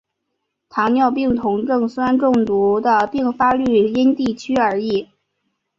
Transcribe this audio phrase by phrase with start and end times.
[0.67, 5.09] 糖尿病酮症酸中毒的病发率因地区而异。